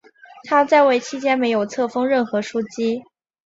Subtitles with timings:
[0.45, 3.03] 他在位期间没有册封任何枢机。